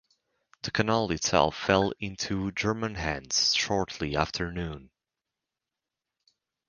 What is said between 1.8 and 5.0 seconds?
into German hands shortly after noon.